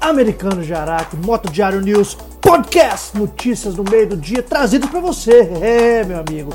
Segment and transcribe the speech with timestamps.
[0.00, 5.40] Americanos de Araque, Moto Diário News, podcast, notícias no meio do dia trazidas para você,
[5.60, 6.52] é meu amigo.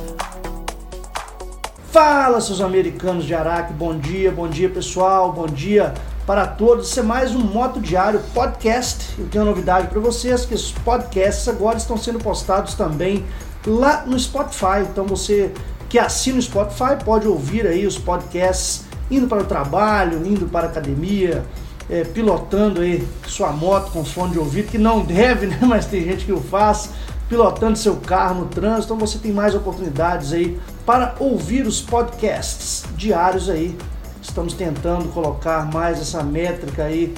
[1.91, 5.93] Fala seus americanos de Araque, bom dia, bom dia pessoal, bom dia
[6.25, 6.89] para todos.
[6.89, 9.13] Isso é mais um Moto Diário podcast.
[9.19, 13.25] Eu tenho uma novidade para vocês que os podcasts agora estão sendo postados também
[13.67, 14.81] lá no Spotify.
[14.89, 15.51] Então você
[15.89, 20.67] que assina o Spotify pode ouvir aí os podcasts indo para o trabalho, indo para
[20.67, 21.43] a academia,
[21.89, 25.59] é, pilotando aí sua moto com fone de ouvido, que não deve, né?
[25.61, 26.89] Mas tem gente que o faz,
[27.27, 32.83] pilotando seu carro no trânsito, então você tem mais oportunidades aí para ouvir os podcasts
[32.95, 33.77] diários aí.
[34.21, 37.13] Estamos tentando colocar mais essa métrica aí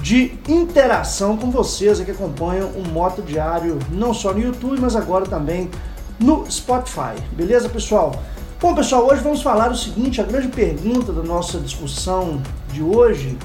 [0.00, 5.26] de interação com vocês que acompanham o Moto Diário, não só no YouTube, mas agora
[5.26, 5.70] também
[6.18, 7.14] no Spotify.
[7.32, 8.14] Beleza, pessoal?
[8.60, 12.40] Bom, pessoal, hoje vamos falar o seguinte: a grande pergunta da nossa discussão
[12.72, 13.36] de hoje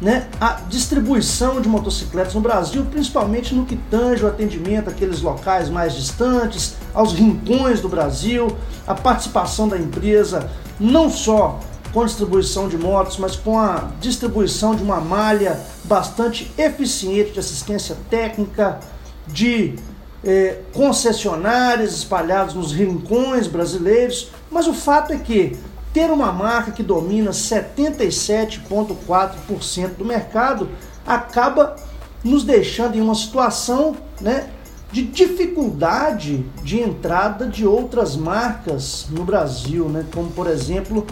[0.00, 5.70] né, a distribuição de motocicletas no Brasil, principalmente no que tange o atendimento àqueles locais
[5.70, 8.54] mais distantes, aos rincões do Brasil,
[8.86, 11.60] a participação da empresa não só
[11.92, 17.40] com a distribuição de motos, mas com a distribuição de uma malha bastante eficiente de
[17.40, 18.80] assistência técnica,
[19.26, 19.76] de
[20.22, 24.30] eh, concessionárias espalhados nos rincões brasileiros.
[24.50, 25.56] Mas o fato é que
[25.96, 30.68] ter uma marca que domina 77,4% do mercado
[31.06, 31.74] acaba
[32.22, 34.50] nos deixando em uma situação né,
[34.92, 41.06] de dificuldade de entrada de outras marcas no Brasil, né, como por exemplo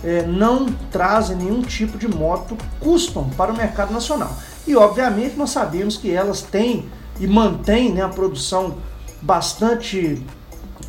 [0.03, 4.35] é, não trazem nenhum tipo de moto custom para o mercado nacional.
[4.66, 8.75] E obviamente nós sabemos que elas têm e mantêm né, a produção
[9.22, 10.22] bastante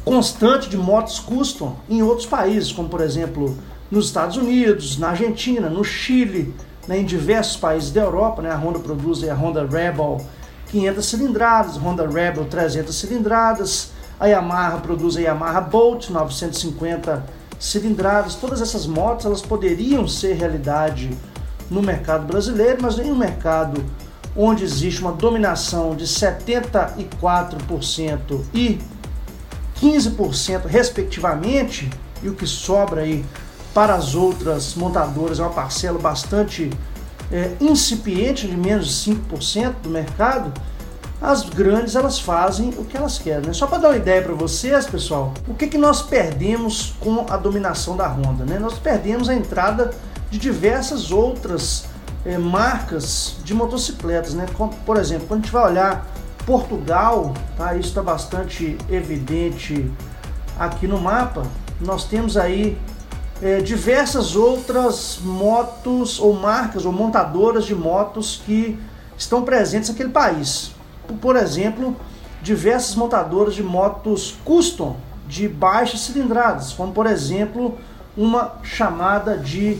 [0.04, 3.56] constante de motos custom em outros países, como por exemplo
[3.90, 6.54] nos Estados Unidos, na Argentina, no Chile,
[6.86, 8.42] né, em diversos países da Europa.
[8.42, 10.20] Né, a Honda produz a Honda Rebel
[10.70, 17.24] 500 cilindradas, Honda Rebel 300 cilindradas, a Yamaha produz a Yamaha Bolt 950
[17.58, 18.34] cilindradas.
[18.34, 21.10] Todas essas motos elas poderiam ser realidade
[21.70, 23.84] no mercado brasileiro, mas em um mercado
[24.36, 28.78] onde existe uma dominação de 74% e
[29.80, 31.88] 15% respectivamente,
[32.22, 33.24] e o que sobra aí
[33.72, 36.70] para as outras montadoras é uma parcela bastante
[37.32, 40.52] é, incipiente, de menos de 5% do mercado,
[41.20, 43.48] as grandes elas fazem o que elas querem.
[43.48, 43.52] Né?
[43.52, 47.36] Só para dar uma ideia para vocês, pessoal, o que, que nós perdemos com a
[47.36, 48.44] dominação da Honda?
[48.44, 48.58] Né?
[48.58, 49.90] Nós perdemos a entrada
[50.30, 51.86] de diversas outras
[52.24, 54.34] é, marcas de motocicletas.
[54.34, 54.46] Né?
[54.54, 56.06] Como, por exemplo, quando a gente vai olhar
[56.46, 57.74] Portugal, tá?
[57.74, 59.90] isso está bastante evidente
[60.58, 61.42] aqui no mapa,
[61.80, 62.78] nós temos aí
[63.42, 68.78] é, diversas outras motos ou marcas ou montadoras de motos que
[69.16, 70.72] estão presentes naquele país
[71.14, 71.96] por exemplo,
[72.42, 74.96] diversas montadoras de motos custom
[75.26, 77.78] de baixas cilindradas, como por exemplo
[78.16, 79.78] uma chamada de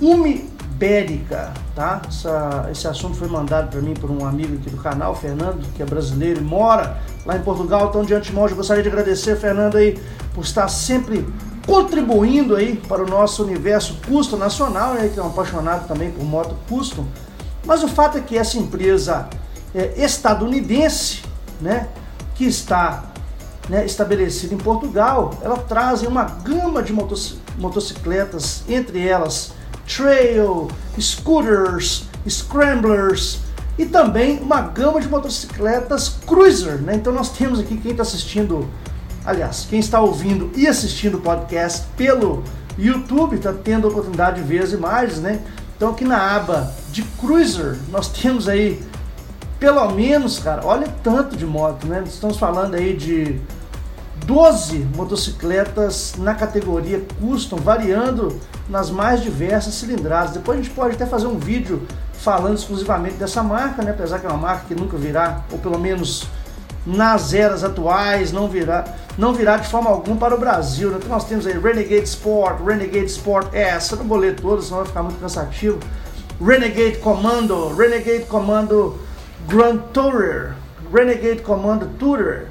[0.00, 2.02] Umibérica, tá?
[2.06, 5.82] Essa, esse assunto foi mandado para mim por um amigo aqui do canal, Fernando, que
[5.82, 7.88] é brasileiro e mora lá em Portugal.
[7.88, 9.98] Então, de antemão, eu gostaria de agradecer, Fernando, aí,
[10.34, 11.26] por estar sempre
[11.66, 16.24] contribuindo aí para o nosso universo custom nacional, né, que é um apaixonado também por
[16.24, 17.04] moto custom.
[17.64, 19.28] Mas o fato é que essa empresa
[19.74, 21.22] é, estadunidense,
[21.60, 21.88] né,
[22.34, 23.04] que está
[23.68, 29.52] né, estabelecida em Portugal, ela traz uma gama de motocicletas, entre elas
[29.86, 30.68] trail,
[30.98, 33.40] scooters, scramblers
[33.78, 36.80] e também uma gama de motocicletas cruiser.
[36.80, 36.94] Né?
[36.96, 38.68] Então nós temos aqui quem está assistindo,
[39.24, 42.42] aliás, quem está ouvindo e assistindo o podcast pelo
[42.78, 45.40] YouTube está tendo a oportunidade de ver as imagens, né?
[45.76, 48.82] Então aqui na aba de cruiser nós temos aí
[49.58, 52.02] pelo menos, cara, olha tanto de moto, né?
[52.04, 53.40] Estamos falando aí de
[54.26, 60.32] 12 motocicletas na categoria custom, variando nas mais diversas cilindradas.
[60.32, 61.82] Depois a gente pode até fazer um vídeo
[62.12, 63.92] falando exclusivamente dessa marca, né?
[63.92, 66.26] Apesar que é uma marca que nunca virá, ou pelo menos
[66.84, 68.84] nas eras atuais, não virá,
[69.16, 70.90] não virá de forma alguma para o Brasil.
[70.90, 70.96] Né?
[70.98, 74.78] Então nós temos aí Renegade Sport, Renegade Sport S, eu não vou ler todos, senão
[74.78, 75.78] vai ficar muito cansativo.
[76.40, 78.98] Renegade Commando, Renegade Commando
[79.46, 80.54] Grand Tourer,
[80.92, 82.48] Renegade Commando Tourer.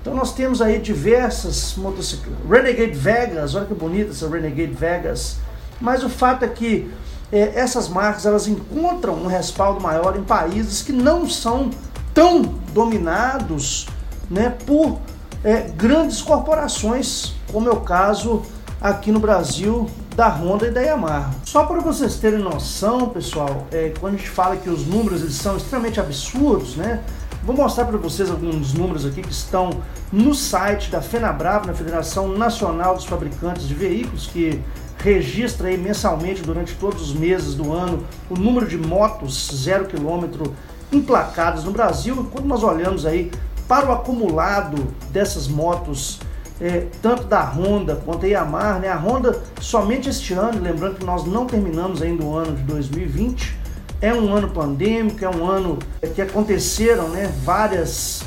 [0.00, 2.48] Então nós temos aí diversas motocicletas.
[2.48, 5.36] Renegade Vegas, olha que bonita essa Renegade Vegas.
[5.80, 6.90] Mas o fato é que
[7.32, 11.70] é, essas marcas elas encontram um respaldo maior em países que não são
[12.16, 12.40] tão
[12.72, 13.86] dominados
[14.30, 14.98] né, por
[15.44, 18.40] é, grandes corporações, como é o caso
[18.80, 19.86] aqui no Brasil
[20.16, 21.30] da Honda e da Yamaha.
[21.44, 25.34] Só para vocês terem noção, pessoal, é, quando a gente fala que os números eles
[25.34, 27.02] são extremamente absurdos, né?
[27.44, 29.68] Vou mostrar para vocês alguns números aqui que estão
[30.10, 34.62] no site da FenaBrava, na Federação Nacional dos Fabricantes de Veículos, que
[35.04, 40.54] registra mensalmente durante todos os meses do ano o número de motos zero quilômetro
[40.92, 42.28] emplacadas no Brasil.
[42.32, 43.30] Quando nós olhamos aí
[43.66, 46.20] para o acumulado dessas motos
[46.60, 48.88] é, tanto da Honda quanto a Yamaha, né?
[48.88, 53.56] A Honda somente este ano, lembrando que nós não terminamos ainda o ano de 2020,
[54.00, 55.78] é um ano pandêmico, é um ano
[56.14, 58.22] que aconteceram, né, várias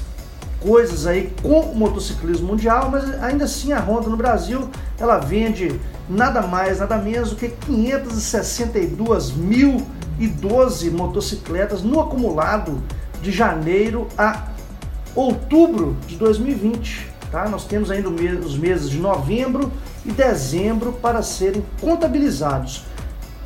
[0.59, 4.67] coisas aí com o motociclismo mundial, mas ainda assim a Honda no Brasil,
[4.99, 5.79] ela vende
[6.09, 7.49] nada mais, nada menos do que
[10.19, 12.81] 562.012 motocicletas no acumulado
[13.21, 14.47] de janeiro a
[15.15, 17.07] outubro de 2020.
[17.31, 17.47] Tá?
[17.47, 19.71] Nós temos ainda os meses de novembro
[20.05, 22.83] e dezembro para serem contabilizados.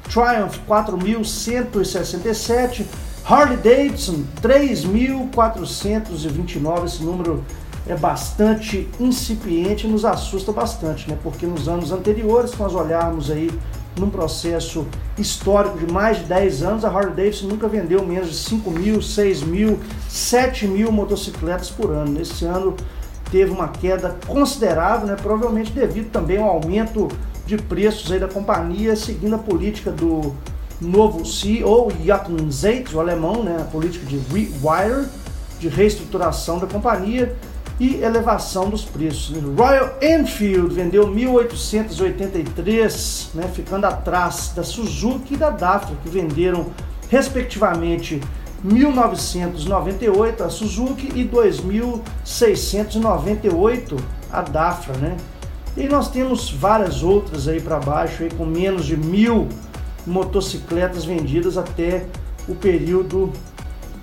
[0.05, 2.87] Triumph 4167,
[3.27, 7.45] Harley Davidson 3429, esse número
[7.87, 11.19] é bastante incipiente e nos assusta bastante, né?
[11.23, 13.51] Porque nos anos anteriores, se nós olharmos aí
[13.99, 14.87] num processo
[15.19, 19.03] histórico de mais de 10 anos, a Harley Davidson nunca vendeu menos de 5 mil,
[19.03, 22.13] 6 mil, 7 mil motocicletas por ano.
[22.13, 22.77] Nesse ano
[23.31, 25.17] teve uma queda considerável, né?
[25.21, 27.09] provavelmente devido também ao aumento
[27.47, 30.35] de preços aí da companhia, seguindo a política do
[30.81, 33.59] novo CEO Jochen Zeit, o alemão, né?
[33.61, 35.09] a política de rewire,
[35.59, 37.37] de reestruturação da companhia,
[37.81, 39.35] e elevação dos preços.
[39.57, 46.67] Royal Enfield vendeu 1.883, né, ficando atrás da Suzuki e da Dafra, que venderam
[47.09, 48.21] respectivamente
[48.65, 53.99] 1.998 a Suzuki e 2.698
[54.31, 55.17] a Dafra, né?
[55.77, 59.49] E nós temos várias outras aí para baixo, aí com menos de mil
[60.07, 62.05] motocicletas vendidas até
[62.47, 63.33] o período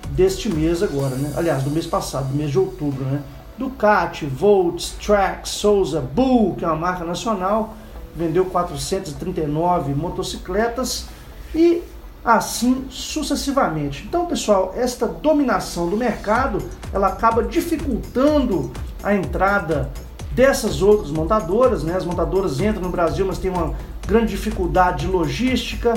[0.09, 1.31] deste mês agora, né?
[1.35, 3.21] Aliás, do mês passado, do mês de outubro, né?
[3.57, 7.75] Ducati, Volts, Trax, Souza, Bull, que é uma marca nacional,
[8.15, 11.07] vendeu 439 motocicletas
[11.53, 11.81] e
[12.23, 14.03] assim sucessivamente.
[14.07, 16.59] Então, pessoal, esta dominação do mercado,
[16.93, 18.71] ela acaba dificultando
[19.03, 19.89] a entrada
[20.31, 21.95] dessas outras montadoras, né?
[21.95, 23.73] As montadoras entram no Brasil, mas tem uma
[24.05, 25.93] grande dificuldade de logística,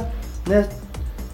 [0.47, 0.69] né?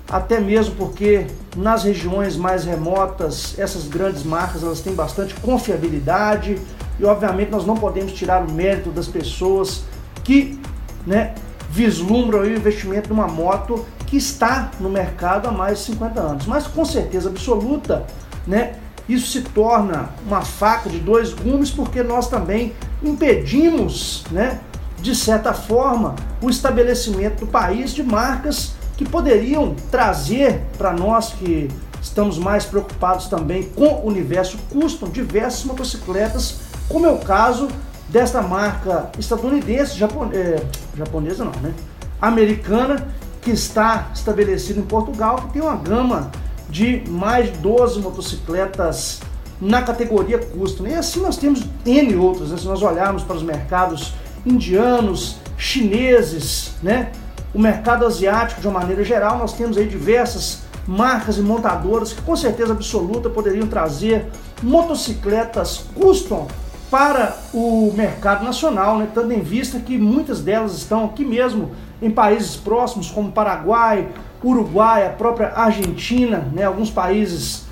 [0.08, 6.58] Até mesmo porque nas regiões mais remotas, essas grandes marcas elas têm bastante confiabilidade
[6.98, 9.82] e obviamente nós não podemos tirar o mérito das pessoas
[10.22, 10.60] que,
[11.06, 11.34] né,
[11.70, 16.46] vislumbram o investimento numa moto que está no mercado há mais de 50 anos.
[16.46, 18.06] Mas com certeza absoluta,
[18.46, 18.76] né,
[19.08, 22.72] isso se torna uma faca de dois gumes porque nós também
[23.02, 24.60] impedimos, né,
[25.00, 31.68] de certa forma, o estabelecimento do país de marcas que poderiam trazer para nós que
[32.00, 37.68] estamos mais preocupados também com o universo custom diversas motocicletas, como é o caso
[38.08, 40.62] desta marca estadunidense, é,
[40.96, 41.74] japonesa não, né?
[42.20, 43.06] Americana,
[43.42, 46.30] que está estabelecida em Portugal, que tem uma gama
[46.68, 49.20] de mais de 12 motocicletas
[49.60, 50.86] na categoria custom.
[50.86, 52.56] E assim nós temos N outras, né?
[52.56, 57.12] se nós olharmos para os mercados indianos, chineses, né?
[57.56, 62.20] O mercado asiático de uma maneira geral, nós temos aí diversas marcas e montadoras que
[62.20, 64.26] com certeza absoluta poderiam trazer
[64.62, 66.46] motocicletas custom
[66.90, 69.08] para o mercado nacional, né?
[69.12, 71.70] tendo em vista que muitas delas estão aqui mesmo
[72.02, 74.06] em países próximos como Paraguai,
[74.44, 76.64] Uruguai, a própria Argentina, né?
[76.64, 77.64] alguns países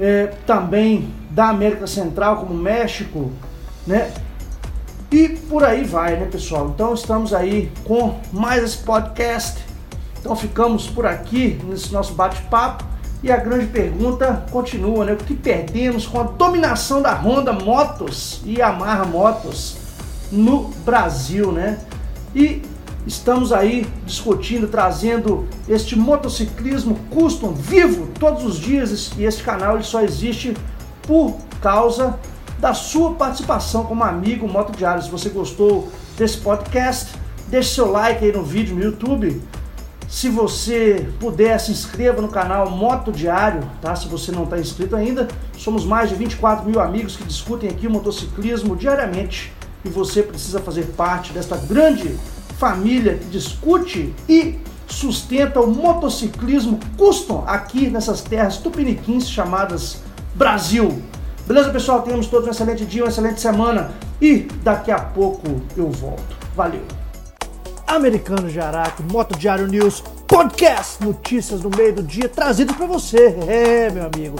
[0.00, 3.30] é, também da América Central, como México,
[3.86, 4.10] né?
[5.10, 6.68] E por aí vai, né, pessoal?
[6.74, 9.64] Então estamos aí com mais esse podcast.
[10.20, 12.84] Então ficamos por aqui nesse nosso bate-papo.
[13.22, 15.12] E a grande pergunta continua, né?
[15.14, 19.78] O que perdemos com a dominação da Honda Motos e Yamaha Motos
[20.30, 21.78] no Brasil, né?
[22.34, 22.62] E
[23.06, 29.10] estamos aí discutindo, trazendo este motociclismo custom vivo todos os dias.
[29.16, 30.54] E este canal ele só existe
[31.02, 32.18] por causa
[32.58, 35.02] da sua participação como amigo Moto Diário.
[35.02, 37.14] Se você gostou desse podcast,
[37.48, 39.40] deixe seu like aí no vídeo no YouTube.
[40.08, 43.94] Se você puder, se inscreva no canal Moto Diário, tá?
[43.94, 47.86] Se você não está inscrito ainda, somos mais de 24 mil amigos que discutem aqui
[47.86, 49.52] o motociclismo diariamente
[49.84, 52.16] e você precisa fazer parte desta grande
[52.58, 59.98] família que discute e sustenta o motociclismo custom aqui nessas terras tupiniquins chamadas
[60.34, 61.02] Brasil.
[61.48, 62.02] Beleza, pessoal?
[62.02, 63.90] Tenhamos todos um excelente dia, uma excelente semana
[64.20, 66.36] e daqui a pouco eu volto.
[66.54, 66.82] Valeu!
[67.86, 73.34] Americano de Araque, Moto Diário News, podcast, notícias no meio do dia trazido para você.
[73.48, 74.36] É, meu amigo.